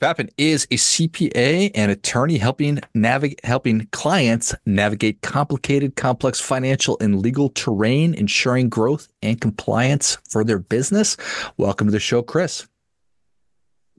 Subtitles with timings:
[0.00, 7.20] Papin is a CPA and attorney helping navigate helping clients navigate complicated, complex financial and
[7.20, 11.18] legal terrain, ensuring growth and compliance for their business.
[11.58, 12.66] Welcome to the show, Chris.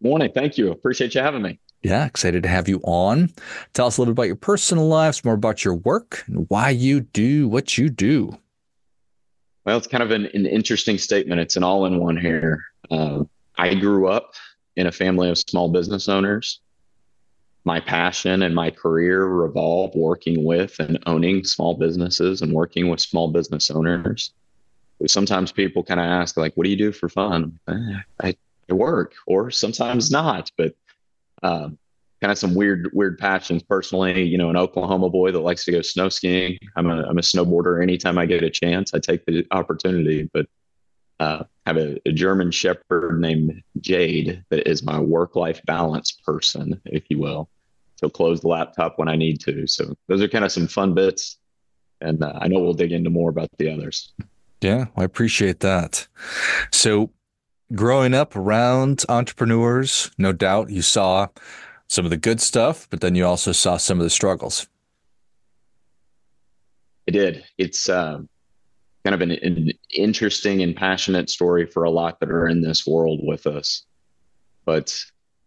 [0.01, 0.31] Morning.
[0.33, 0.71] Thank you.
[0.71, 1.59] Appreciate you having me.
[1.83, 3.29] Yeah, excited to have you on.
[3.73, 6.71] Tell us a little bit about your personal lives, more about your work, and why
[6.71, 8.35] you do what you do.
[9.65, 11.41] Well, it's kind of an, an interesting statement.
[11.41, 12.63] It's an all in one here.
[12.89, 13.25] Uh,
[13.59, 14.33] I grew up
[14.75, 16.61] in a family of small business owners.
[17.63, 22.99] My passion and my career revolve working with and owning small businesses and working with
[22.99, 24.33] small business owners.
[25.05, 27.59] Sometimes people kind of ask, like, what do you do for fun?
[27.67, 27.73] Eh,
[28.23, 28.35] I,
[28.69, 30.73] I work, or sometimes not, but
[31.43, 31.77] um,
[32.21, 34.23] kind of some weird, weird passions personally.
[34.23, 36.57] You know, an Oklahoma boy that likes to go snow skiing.
[36.75, 38.93] I'm a, I'm a snowboarder anytime I get a chance.
[38.93, 40.45] I take the opportunity, but
[41.21, 46.81] uh, have a, a, German Shepherd named Jade that is my work life balance person,
[46.85, 47.47] if you will.
[47.97, 49.67] So close the laptop when I need to.
[49.67, 51.37] So those are kind of some fun bits,
[52.01, 54.13] and uh, I know we'll dig into more about the others.
[54.61, 56.07] Yeah, I appreciate that.
[56.71, 57.11] So
[57.75, 61.27] growing up around entrepreneurs, no doubt you saw
[61.87, 64.65] some of the good stuff, but then you also saw some of the struggles.
[67.07, 67.43] I did.
[67.59, 68.27] It's um,
[69.03, 72.85] kind of an, an, interesting and passionate story for a lot that are in this
[72.85, 73.85] world with us.
[74.65, 75.03] But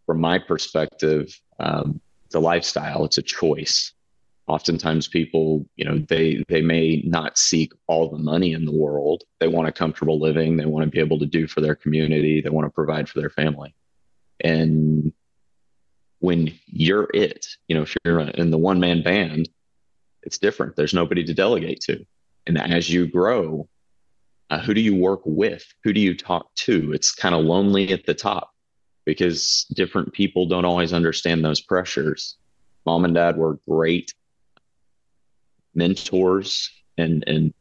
[0.06, 2.00] from my perspective, um,
[2.34, 3.92] lifestyle, it's a choice.
[4.47, 9.22] Oftentimes people, you know, they they may not seek all the money in the world.
[9.38, 12.41] They want a comfortable living, they want to be able to do for their community,
[12.41, 13.75] they want to provide for their family.
[14.41, 15.12] And
[16.19, 19.48] when you're it, you know, if you're in the one man band,
[20.22, 20.77] it's different.
[20.77, 22.05] There's nobody to delegate to
[22.47, 23.69] and as you grow
[24.50, 25.65] uh, who do you work with?
[25.84, 26.93] Who do you talk to?
[26.93, 28.50] It's kind of lonely at the top
[29.05, 32.37] because different people don't always understand those pressures.
[32.87, 34.12] Mom and dad were great
[35.75, 37.53] mentors and and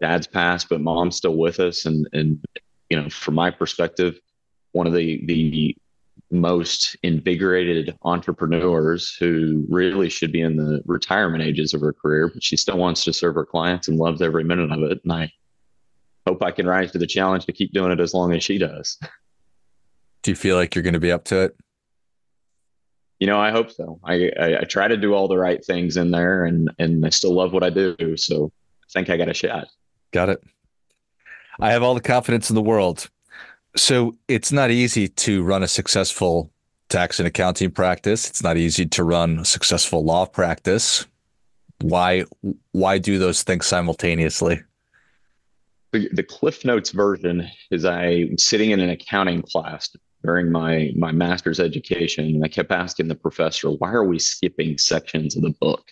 [0.00, 1.84] dad's passed but mom's still with us.
[1.86, 2.42] And and
[2.90, 4.18] you know from my perspective
[4.72, 5.76] one of the the
[6.32, 12.42] most invigorated entrepreneurs who really should be in the retirement ages of her career, but
[12.42, 15.00] she still wants to serve her clients and loves every minute of it.
[15.04, 15.30] And I
[16.26, 18.58] hope I can rise to the challenge to keep doing it as long as she
[18.58, 18.98] does.
[20.22, 21.56] Do you feel like you're going to be up to it?
[23.18, 24.00] You know, I hope so.
[24.02, 27.10] I, I, I try to do all the right things in there, and and I
[27.10, 28.16] still love what I do.
[28.16, 28.50] So
[28.82, 29.68] I think I got a shot.
[30.12, 30.42] Got it.
[31.60, 33.08] I have all the confidence in the world.
[33.76, 36.52] So it's not easy to run a successful
[36.88, 38.28] tax and accounting practice.
[38.28, 41.06] It's not easy to run a successful law practice.
[41.80, 42.24] Why
[42.72, 44.62] why do those things simultaneously?
[45.92, 49.90] The, the Cliff Notes version is I was sitting in an accounting class
[50.22, 54.78] during my my master's education, and I kept asking the professor, "Why are we skipping
[54.78, 55.82] sections of the book?"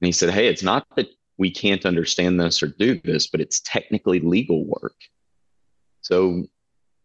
[0.00, 1.08] And he said, "Hey, it's not that
[1.38, 4.96] we can't understand this or do this, but it's technically legal work.
[6.02, 6.46] So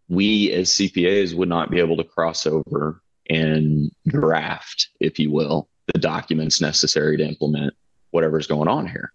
[0.07, 5.67] we as CPAs would not be able to cross over and draft, if you will,
[5.93, 7.73] the documents necessary to implement
[8.11, 9.11] whatever's going on here.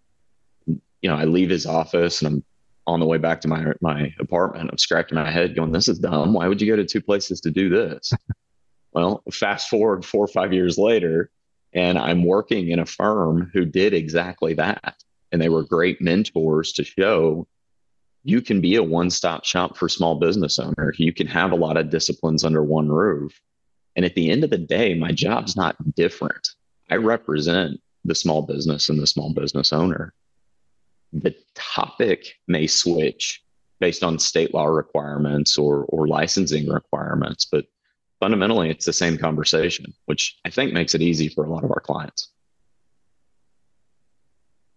[0.67, 2.43] You know, I leave his office and I'm
[2.87, 4.69] on the way back to my my apartment.
[4.71, 6.33] I'm scratching my head, going, "This is dumb.
[6.33, 8.11] Why would you go to two places to do this?"
[8.93, 11.31] well, fast forward four or five years later,
[11.73, 14.95] and I'm working in a firm who did exactly that,
[15.31, 17.47] and they were great mentors to show
[18.23, 20.93] you can be a one-stop shop for small business owner.
[20.97, 23.39] You can have a lot of disciplines under one roof.
[23.95, 26.47] And at the end of the day, my job's not different.
[26.89, 30.13] I represent the small business and the small business owner.
[31.13, 33.41] The topic may switch
[33.79, 37.65] based on state law requirements or or licensing requirements, but
[38.19, 41.71] fundamentally it's the same conversation, which I think makes it easy for a lot of
[41.71, 42.29] our clients.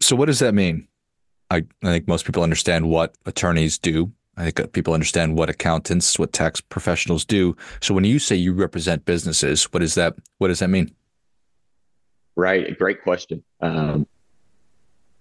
[0.00, 0.88] So what does that mean?
[1.54, 4.12] I, I think most people understand what attorneys do.
[4.36, 7.56] I think people understand what accountants, what tax professionals do.
[7.80, 10.16] So when you say you represent businesses, what is that?
[10.38, 10.92] What does that mean?
[12.34, 13.44] Right, great question.
[13.60, 14.08] Um,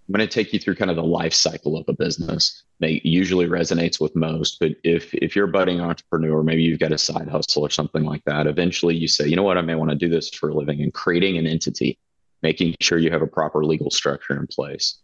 [0.08, 2.64] I'm going to take you through kind of the life cycle of a business.
[2.82, 6.92] It usually resonates with most, but if if you're a budding entrepreneur, maybe you've got
[6.92, 8.48] a side hustle or something like that.
[8.48, 10.82] Eventually, you say, you know what, I may want to do this for a living,
[10.82, 11.98] and creating an entity,
[12.42, 15.03] making sure you have a proper legal structure in place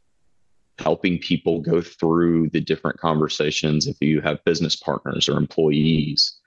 [0.79, 6.39] helping people go through the different conversations if you have business partners or employees,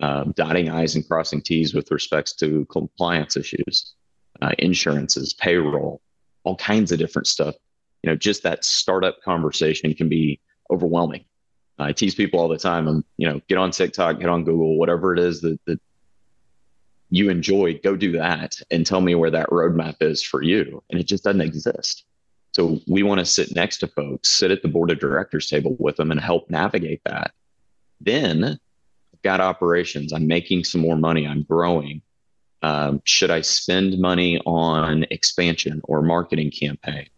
[0.00, 3.94] um, dotting I's and crossing T's with respects to compliance issues,
[4.42, 6.00] uh, insurances, payroll,
[6.44, 7.54] all kinds of different stuff.
[8.02, 10.40] You know, just that startup conversation can be
[10.70, 11.24] overwhelming.
[11.78, 12.86] I tease people all the time.
[12.86, 15.80] I'm, you know, get on TikTok, get on Google, whatever it is that, that
[17.08, 20.82] you enjoy, go do that and tell me where that roadmap is for you.
[20.90, 22.04] And it just doesn't exist.
[22.52, 25.76] So we want to sit next to folks, sit at the board of directors table
[25.78, 27.32] with them and help navigate that.
[28.00, 30.12] Then I've got operations.
[30.12, 31.26] I'm making some more money.
[31.26, 32.02] I'm growing.
[32.62, 37.08] Um, should I spend money on expansion or marketing campaign?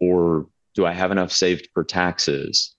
[0.00, 2.74] Or do I have enough saved for taxes?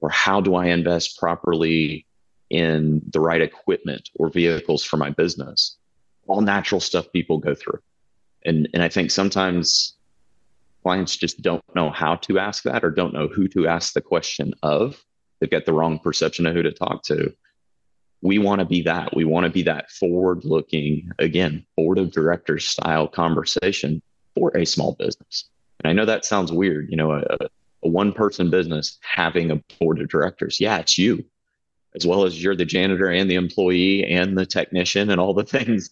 [0.00, 2.06] Or how do I invest properly
[2.50, 5.76] in the right equipment or vehicles for my business?
[6.26, 7.80] All natural stuff people go through.
[8.44, 9.94] And, and I think sometimes
[10.82, 14.00] clients just don't know how to ask that or don't know who to ask the
[14.00, 15.02] question of.
[15.40, 17.34] They've got the wrong perception of who to talk to.
[18.22, 19.16] We want to be that.
[19.16, 24.02] We want to be that forward looking, again, board of directors style conversation
[24.34, 25.48] for a small business.
[25.82, 27.36] And I know that sounds weird, you know, a,
[27.82, 30.60] a one person business having a board of directors.
[30.60, 31.24] Yeah, it's you,
[31.94, 35.44] as well as you're the janitor and the employee and the technician and all the
[35.58, 35.90] things.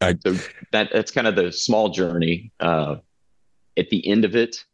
[0.00, 0.36] I, so
[0.72, 2.52] that that's kind of the small journey.
[2.60, 2.96] Uh,
[3.76, 4.64] at the end of it,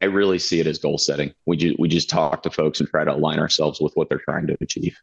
[0.00, 1.32] I really see it as goal setting.
[1.46, 4.22] We just we just talk to folks and try to align ourselves with what they're
[4.24, 4.96] trying to achieve.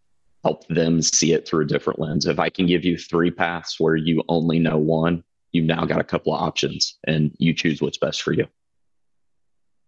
[0.44, 2.26] Help them see it through a different lens.
[2.26, 6.00] If I can give you three paths where you only know one, you've now got
[6.00, 8.46] a couple of options and you choose what's best for you.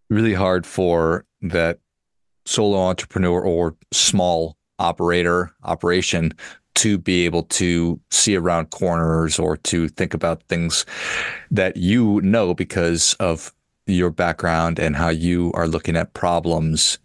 [0.09, 1.79] Really hard for that
[2.45, 6.33] solo entrepreneur or small operator operation
[6.75, 10.85] to be able to see around corners or to think about things
[11.49, 13.53] that you know because of
[13.87, 16.97] your background and how you are looking at problems.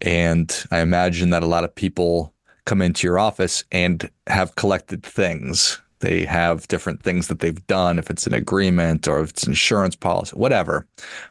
[0.00, 2.32] And I imagine that a lot of people
[2.66, 7.98] come into your office and have collected things they have different things that they've done,
[7.98, 10.86] if it's an agreement or if it's insurance policy, whatever,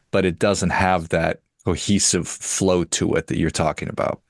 [0.09, 4.22] but it doesn't have that cohesive flow to it that you're talking about.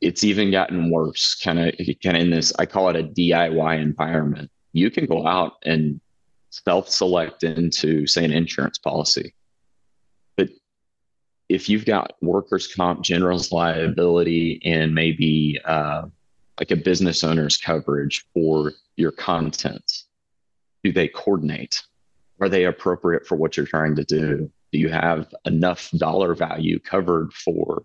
[0.00, 2.52] It's even gotten worse, kind of, kind of in this.
[2.58, 4.50] I call it a DIY environment.
[4.72, 6.00] You can go out and
[6.50, 9.34] self-select into, say, an insurance policy,
[10.36, 10.48] but
[11.48, 16.02] if you've got workers' comp, general's liability, and maybe uh,
[16.58, 20.04] like a business owner's coverage for your content?
[20.82, 21.82] Do they coordinate?
[22.40, 24.50] Are they appropriate for what you're trying to do?
[24.72, 27.84] Do you have enough dollar value covered for?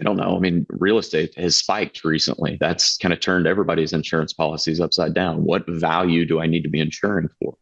[0.00, 0.36] I don't know.
[0.36, 2.56] I mean, real estate has spiked recently.
[2.60, 5.44] That's kind of turned everybody's insurance policies upside down.
[5.44, 7.56] What value do I need to be insuring for?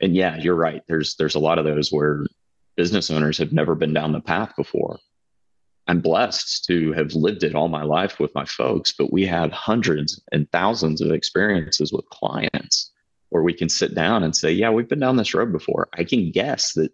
[0.00, 0.82] And yeah, you're right.
[0.88, 2.26] There's there's a lot of those where
[2.76, 4.98] business owners have never been down the path before
[5.86, 9.52] I'm blessed to have lived it all my life with my folks, but we have
[9.52, 12.90] hundreds and thousands of experiences with clients
[13.28, 15.88] where we can sit down and say, yeah, we've been down this road before.
[15.94, 16.92] I can guess that,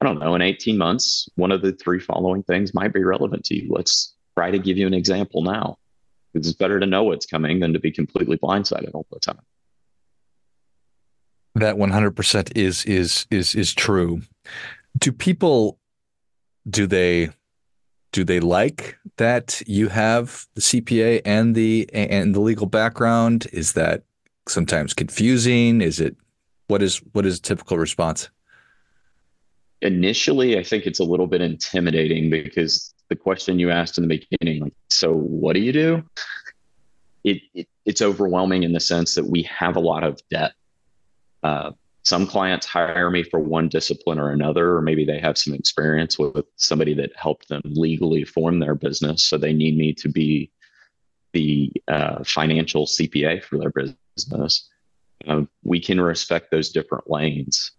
[0.00, 3.44] I don't know, in 18 months, one of the three following things might be relevant
[3.46, 3.66] to you.
[3.70, 5.78] Let's try to give you an example now.
[6.34, 9.40] It's better to know what's coming than to be completely blindsided all the time.
[11.54, 14.20] That 100% is is is is true.
[14.98, 15.78] Do people
[16.68, 17.30] do they
[18.12, 23.46] do they like that you have the CPA and the and the legal background?
[23.52, 24.04] Is that
[24.46, 25.80] sometimes confusing?
[25.80, 26.16] Is it
[26.68, 28.28] what is what is a typical response?
[29.82, 34.26] Initially, I think it's a little bit intimidating because the question you asked in the
[34.30, 36.02] beginning, like, so what do you do?
[37.24, 40.52] It, it it's overwhelming in the sense that we have a lot of debt.
[41.42, 41.72] Uh,
[42.06, 46.18] some clients hire me for one discipline or another, or maybe they have some experience
[46.18, 49.24] with somebody that helped them legally form their business.
[49.24, 50.50] So they need me to be
[51.32, 53.72] the uh, financial CPA for their
[54.16, 54.68] business.
[55.26, 57.72] Um, we can respect those different lanes.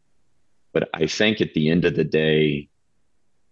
[0.74, 2.70] But I think at the end of the day,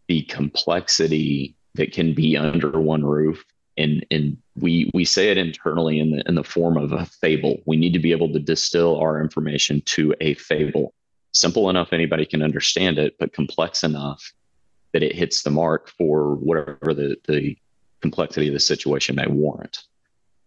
[0.07, 3.43] the complexity that can be under one roof
[3.77, 7.61] and and we we say it internally in the in the form of a fable.
[7.65, 10.93] We need to be able to distill our information to a fable.
[11.31, 14.33] Simple enough anybody can understand it, but complex enough
[14.93, 17.57] that it hits the mark for whatever the the
[18.01, 19.79] complexity of the situation may warrant.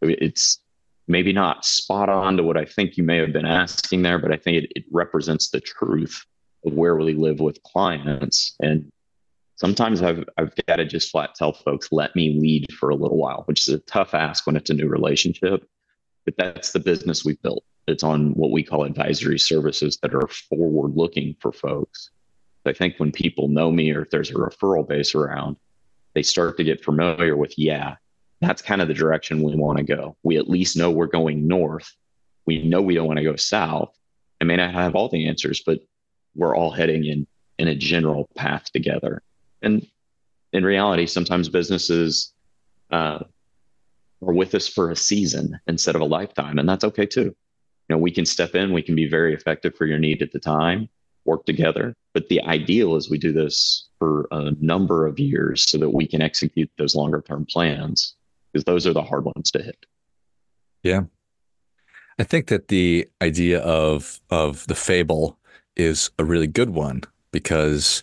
[0.00, 0.60] It's
[1.06, 4.32] maybe not spot on to what I think you may have been asking there, but
[4.32, 6.24] I think it, it represents the truth
[6.64, 8.90] of where we live with clients and
[9.58, 13.18] sometimes I've I've got to just flat tell folks, let me lead for a little
[13.18, 15.68] while, which is a tough ask when it's a new relationship.
[16.24, 17.64] But that's the business we've built.
[17.86, 22.10] It's on what we call advisory services that are forward looking for folks.
[22.66, 25.56] I think when people know me or if there's a referral base around,
[26.14, 27.96] they start to get familiar with, yeah,
[28.42, 30.16] that's kind of the direction we want to go.
[30.22, 31.90] We at least know we're going north.
[32.44, 33.96] We know we don't want to go south.
[34.40, 35.80] I may not have all the answers, but
[36.38, 37.26] we're all heading in
[37.58, 39.20] in a general path together
[39.62, 39.86] and
[40.52, 42.32] in reality, sometimes businesses
[42.90, 43.20] uh,
[44.22, 46.58] are with us for a season instead of a lifetime.
[46.58, 47.34] And that's okay too.
[47.88, 50.32] You know, we can step in, we can be very effective for your need at
[50.32, 50.88] the time,
[51.24, 51.94] work together.
[52.14, 56.06] But the ideal is we do this for a number of years so that we
[56.06, 58.14] can execute those longer term plans
[58.52, 59.86] because those are the hard ones to hit.
[60.82, 61.02] Yeah.
[62.18, 65.37] I think that the idea of of the fable
[65.78, 68.02] is a really good one because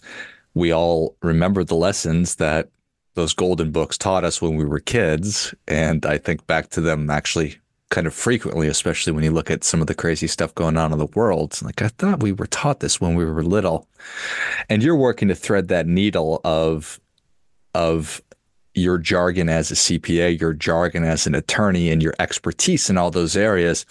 [0.53, 2.69] we all remember the lessons that
[3.13, 5.53] those golden books taught us when we were kids.
[5.67, 7.57] And I think back to them actually
[7.89, 10.91] kind of frequently, especially when you look at some of the crazy stuff going on
[10.91, 11.59] in the world.
[11.61, 13.87] Like, I thought we were taught this when we were little.
[14.69, 16.99] And you're working to thread that needle of,
[17.73, 18.21] of,
[18.77, 23.09] your jargon as a CPA, your jargon as an attorney, and your expertise in all
[23.09, 23.85] those areas.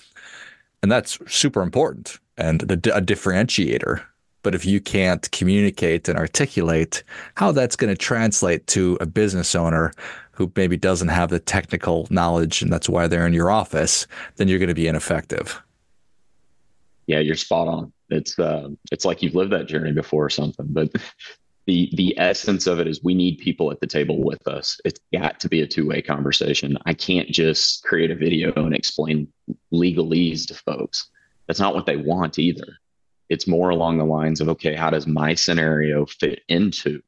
[0.82, 4.04] And that's super important and a differentiator
[4.44, 7.02] but if you can't communicate and articulate
[7.34, 9.90] how that's going to translate to a business owner
[10.32, 14.46] who maybe doesn't have the technical knowledge and that's why they're in your office, then
[14.46, 15.60] you're going to be ineffective.
[17.06, 17.92] Yeah, you're spot on.
[18.10, 20.66] It's uh, it's like you've lived that journey before or something.
[20.68, 20.92] But
[21.66, 24.78] the the essence of it is we need people at the table with us.
[24.84, 26.76] It's got to be a two way conversation.
[26.84, 29.28] I can't just create a video and explain
[29.72, 31.08] legalese to folks.
[31.46, 32.78] That's not what they want either.
[33.28, 37.02] It's more along the lines of okay how does my scenario fit into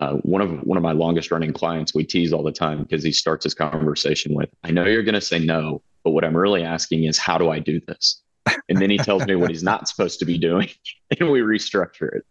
[0.00, 3.02] uh, one of one of my longest running clients we tease all the time because
[3.02, 6.36] he starts his conversation with i know you're going to say no but what i'm
[6.36, 8.22] really asking is how do i do this?
[8.68, 10.68] And then he tells me what he's not supposed to be doing
[11.20, 12.24] and we restructure it.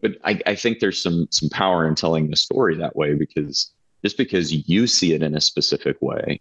[0.00, 3.72] But I, I think there's some some power in telling the story that way because
[4.04, 6.40] just because you see it in a specific way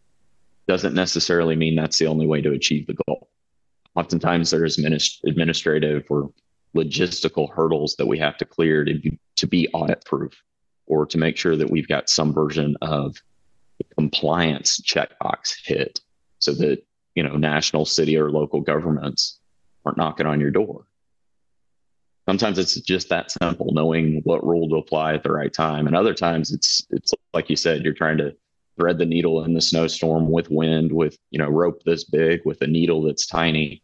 [0.68, 3.30] doesn't necessarily mean that's the only way to achieve the goal
[3.96, 6.32] oftentimes there's administrative or
[6.76, 10.34] logistical hurdles that we have to clear to be, to be audit proof
[10.88, 13.16] or to make sure that we've got some version of
[13.98, 16.00] compliance checkbox hit
[16.40, 16.86] so that
[17.16, 19.40] you know national city or local governments
[19.86, 20.86] aren't knocking on your door.
[22.28, 25.88] Sometimes it's just that simple knowing what rule to apply at the right time.
[25.88, 28.36] And other times it's it's like you said you're trying to
[28.78, 32.62] thread the needle in the snowstorm with wind with you know rope this big with
[32.62, 33.82] a needle that's tiny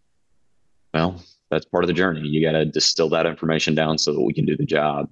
[0.94, 2.22] well, that's part of the journey.
[2.22, 5.10] You got to distill that information down so that we can do the job.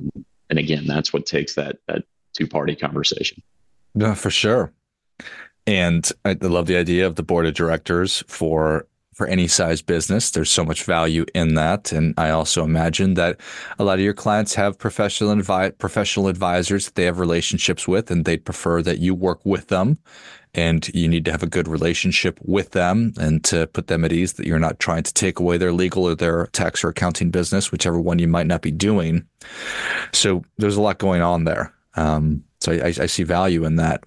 [0.49, 2.03] And again, that's what takes that that
[2.37, 3.41] two party conversation.
[3.95, 4.71] Yeah, for sure.
[5.67, 8.87] And I love the idea of the board of directors for
[9.19, 10.31] for any size business.
[10.31, 13.41] There's so much value in that, and I also imagine that
[13.77, 18.09] a lot of your clients have professional advi- professional advisors that they have relationships with,
[18.09, 19.99] and they'd prefer that you work with them
[20.53, 24.13] and you need to have a good relationship with them and to put them at
[24.13, 27.29] ease that you're not trying to take away their legal or their tax or accounting
[27.29, 29.27] business, whichever one you might not be doing.
[30.13, 31.73] So there's a lot going on there.
[31.95, 34.01] Um, so I, I see value in that,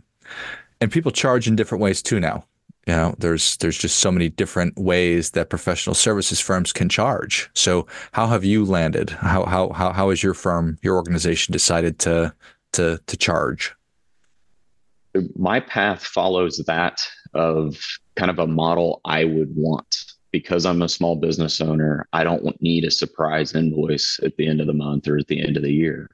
[0.80, 2.46] and people charge in different ways too now.
[2.86, 7.48] You know, there's there's just so many different ways that professional services firms can charge.
[7.54, 9.10] So how have you landed?
[9.10, 12.34] How how how how has your firm, your organization decided to
[12.72, 13.74] to to charge?
[15.36, 17.00] my path follows that
[17.34, 17.78] of
[18.16, 20.04] kind of a model I would want.
[20.30, 24.62] Because I'm a small business owner, I don't need a surprise invoice at the end
[24.62, 26.08] of the month or at the end of the year.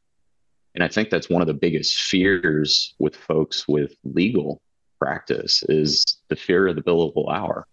[0.74, 4.60] And I think that's one of the biggest fears with folks with legal
[4.98, 7.66] practice is the fear of the billable hour.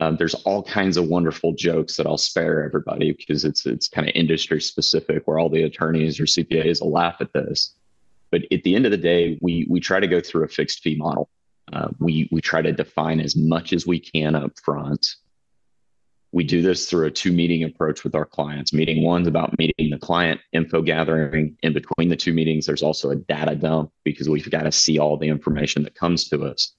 [0.00, 4.08] Um, there's all kinds of wonderful jokes that I'll spare everybody because it's it's kind
[4.08, 7.74] of industry specific where all the attorneys or CPAs will laugh at this.
[8.30, 10.80] But at the end of the day, we we try to go through a fixed
[10.80, 11.28] fee model.
[11.72, 15.06] Uh, we we try to define as much as we can up front.
[16.32, 18.72] We do this through a two meeting approach with our clients.
[18.72, 21.56] Meeting one's about meeting the client, info gathering.
[21.62, 24.98] In between the two meetings, there's also a data dump because we've got to see
[24.98, 26.74] all the information that comes to us.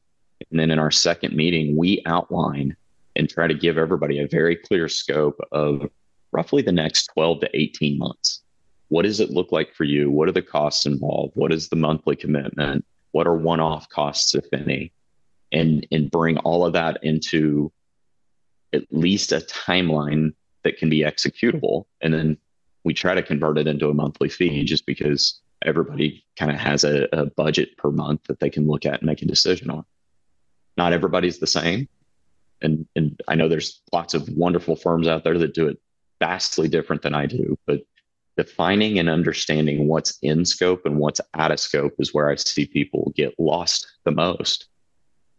[0.50, 2.76] And then in our second meeting, we outline
[3.16, 5.88] and try to give everybody a very clear scope of
[6.32, 8.44] roughly the next 12 to 18 months
[8.94, 10.12] what does it look like for you?
[10.12, 11.32] What are the costs involved?
[11.36, 12.86] What is the monthly commitment?
[13.12, 14.94] What are one off costs, if any?
[15.52, 17.72] And, and bring all of that into
[18.74, 21.86] at least a timeline that can be executable.
[22.02, 22.38] And then
[22.84, 26.84] we try to convert it into a monthly fee just because everybody kind of has
[26.84, 29.86] a, a, budget per month that they can look at and make a decision on.
[30.76, 31.88] Not everybody's the same.
[32.62, 35.80] And, and I know there's lots of wonderful firms out there that do it
[36.20, 37.82] vastly different than I do, but
[38.38, 42.66] defining and understanding what's in scope and what's out of scope is where I see
[42.66, 44.68] people get lost the most.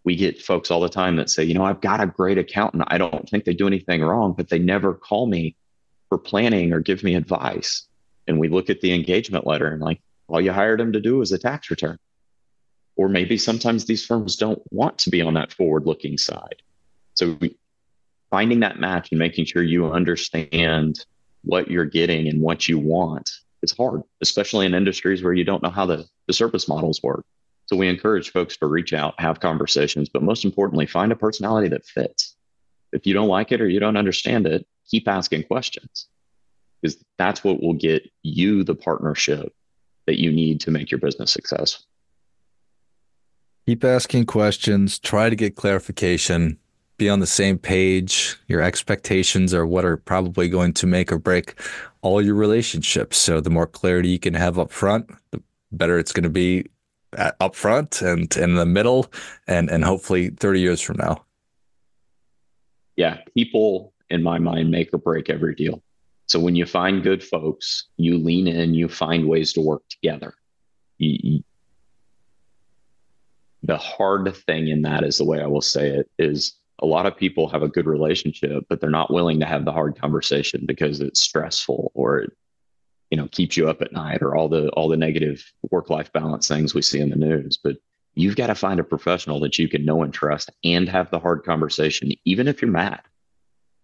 [0.05, 2.85] We get folks all the time that say, you know, I've got a great accountant.
[2.89, 5.57] I don't think they do anything wrong, but they never call me
[6.09, 7.87] for planning or give me advice.
[8.27, 11.21] And we look at the engagement letter and like, all you hired them to do
[11.23, 11.99] is a tax return.
[12.97, 16.63] Or maybe sometimes these firms don't want to be on that forward looking side.
[17.15, 17.39] So
[18.31, 21.05] finding that match and making sure you understand
[21.43, 23.31] what you're getting and what you want
[23.63, 27.25] is hard, especially in industries where you don't know how the, the service models work.
[27.67, 31.69] So we encourage folks to reach out, have conversations, but most importantly, find a personality
[31.69, 32.37] that fits.
[32.93, 36.09] If you don't like it or you don't understand it, keep asking questions
[36.81, 39.53] because that's what will get you the partnership
[40.07, 41.85] that you need to make your business successful.
[43.67, 46.59] Keep asking questions, try to get clarification,
[46.99, 48.37] be on the same page.
[48.47, 51.59] Your expectations are what are probably going to make or break
[52.03, 53.17] all your relationships.
[53.17, 55.43] So the more clarity you can have up front, the
[55.73, 56.67] better it's going to be
[57.17, 59.13] up front and, in the middle
[59.47, 61.25] and and hopefully 30 years from now.
[62.97, 65.83] Yeah, people in my mind make or break every deal.
[66.27, 70.35] So when you find good folks, you lean in, you find ways to work together.
[70.99, 71.43] The
[73.77, 77.17] hard thing in that is the way I will say it is a lot of
[77.17, 81.01] people have a good relationship, but they're not willing to have the hard conversation because
[81.01, 82.33] it's stressful or it,
[83.15, 85.41] you know, keeps you up at night or all the all the negative
[85.71, 87.57] work-life balance things we see in the news.
[87.63, 87.77] But
[88.17, 91.21] you've got to find a professional that you can know and trust and have the
[91.21, 93.03] hard conversation, even if you're mad.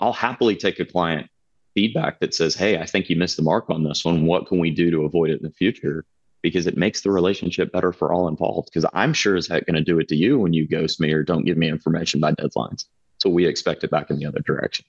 [0.01, 1.31] I'll happily take a client
[1.75, 4.27] feedback that says, Hey, I think you missed the mark on this one.
[4.27, 6.05] What can we do to avoid it in the future?
[6.43, 8.71] Because it makes the relationship better for all involved.
[8.75, 11.13] Because I'm sure as heck going to do it to you when you ghost me
[11.13, 12.87] or don't give me information by deadlines.
[13.19, 14.87] So we expect it back in the other direction.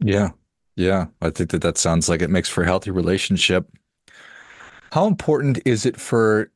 [0.00, 0.30] Yeah.
[0.76, 1.06] Yeah.
[1.20, 3.68] I think that that sounds like it makes for a healthy relationship.
[4.92, 6.50] How important is it for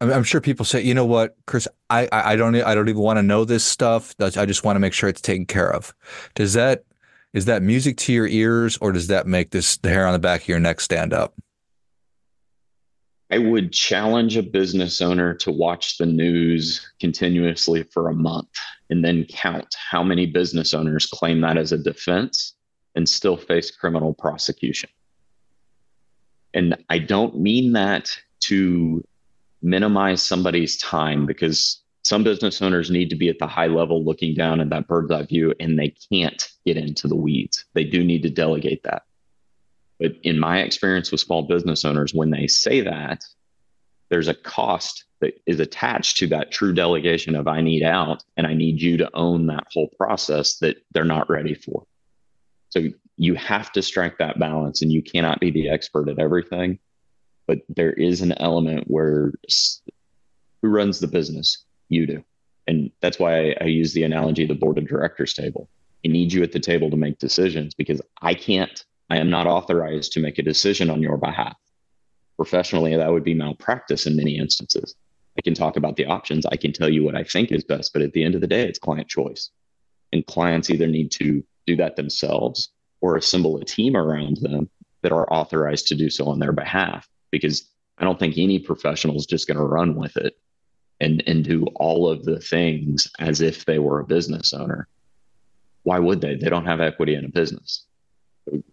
[0.00, 3.18] I'm sure people say, you know what, Chris, I, I don't I don't even want
[3.18, 4.14] to know this stuff.
[4.20, 5.94] I just want to make sure it's taken care of.
[6.34, 6.84] Does that
[7.32, 10.18] is that music to your ears, or does that make this the hair on the
[10.18, 11.34] back of your neck stand up?
[13.30, 18.50] I would challenge a business owner to watch the news continuously for a month
[18.90, 22.54] and then count how many business owners claim that as a defense
[22.94, 24.90] and still face criminal prosecution.
[26.54, 29.02] And I don't mean that to
[29.62, 34.34] minimize somebody's time because some business owners need to be at the high level looking
[34.34, 37.64] down at that bird's eye view and they can't get into the weeds.
[37.74, 39.02] They do need to delegate that.
[40.00, 43.24] But in my experience with small business owners, when they say that,
[44.08, 48.46] there's a cost that is attached to that true delegation of I need out and
[48.46, 51.84] I need you to own that whole process that they're not ready for.
[52.72, 56.78] So you have to strike that balance and you cannot be the expert at everything.
[57.46, 59.32] But there is an element where
[60.62, 61.66] who runs the business?
[61.90, 62.24] you do.
[62.66, 65.68] And that's why I, I use the analogy of the board of directors table.
[66.02, 69.46] I need you at the table to make decisions because I can't, I am not
[69.46, 71.56] authorized to make a decision on your behalf.
[72.38, 74.94] Professionally, that would be malpractice in many instances.
[75.36, 76.46] I can talk about the options.
[76.46, 78.46] I can tell you what I think is best, but at the end of the
[78.46, 79.50] day, it's client choice.
[80.12, 82.70] And clients either need to do that themselves
[83.00, 84.68] or assemble a team around them
[85.02, 87.08] that are authorized to do so on their behalf.
[87.30, 90.36] Because I don't think any professional is just going to run with it
[91.00, 94.88] and and do all of the things as if they were a business owner.
[95.82, 96.36] Why would they?
[96.36, 97.84] They don't have equity in a business.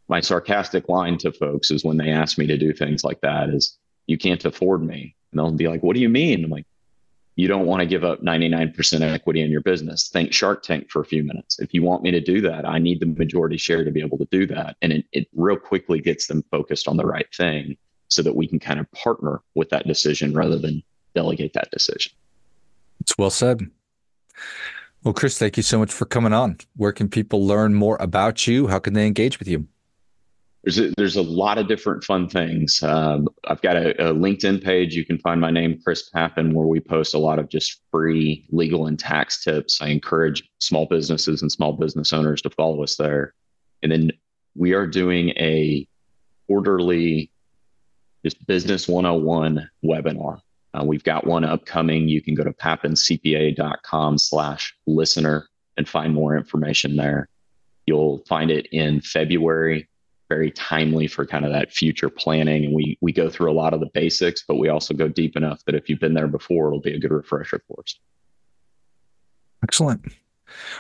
[0.07, 3.49] My sarcastic line to folks is when they ask me to do things like that
[3.49, 5.15] is you can't afford me.
[5.31, 6.45] And they'll be like what do you mean?
[6.45, 6.65] I'm like
[7.39, 11.01] you don't want to give up 99% equity in your business think shark tank for
[11.01, 13.83] a few minutes if you want me to do that i need the majority share
[13.83, 16.97] to be able to do that and it, it real quickly gets them focused on
[16.97, 17.77] the right thing
[18.09, 20.83] so that we can kind of partner with that decision rather than
[21.15, 22.11] delegate that decision.
[22.99, 23.69] It's well said.
[25.03, 26.57] Well, Chris, thank you so much for coming on.
[26.75, 28.67] Where can people learn more about you?
[28.67, 29.67] How can they engage with you?
[30.63, 32.83] There's a, there's a lot of different fun things.
[32.83, 34.93] Um, I've got a, a, LinkedIn page.
[34.93, 38.45] You can find my name, Chris Papin, where we post a lot of just free
[38.51, 39.81] legal and tax tips.
[39.81, 43.33] I encourage small businesses and small business owners to follow us there.
[43.83, 44.11] And then
[44.55, 45.87] we are doing a
[46.47, 47.31] quarterly
[48.23, 50.41] just business 101 webinar
[50.73, 52.07] uh, we've got one upcoming.
[52.07, 57.27] You can go to papincpa.com slash listener and find more information there.
[57.85, 59.89] You'll find it in February,
[60.29, 62.65] very timely for kind of that future planning.
[62.65, 65.35] And we we go through a lot of the basics, but we also go deep
[65.35, 67.99] enough that if you've been there before, it'll be a good refresher us.
[69.63, 70.05] Excellent.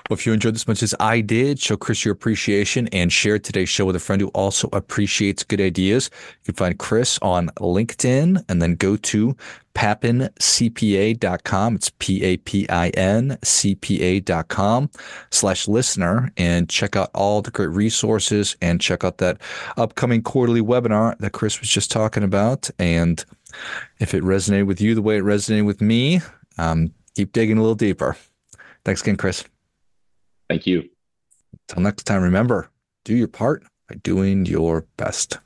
[0.09, 3.39] Well, if you enjoyed this much as I did, show Chris your appreciation and share
[3.39, 6.09] today's show with a friend who also appreciates good ideas.
[6.43, 9.35] You can find Chris on LinkedIn and then go to
[9.75, 11.75] papincpa.com.
[11.75, 14.89] It's P-A-P-I-N C-P-A.com
[15.31, 19.39] slash listener and check out all the great resources and check out that
[19.77, 22.69] upcoming quarterly webinar that Chris was just talking about.
[22.79, 23.23] And
[23.99, 26.21] If it resonated with you the way it resonated with me,
[26.57, 28.15] um, keep digging a little deeper.
[28.85, 29.43] Thanks again, Chris.
[30.49, 30.89] Thank you.
[31.69, 32.69] Until next time, remember
[33.05, 35.39] do your part by doing your best.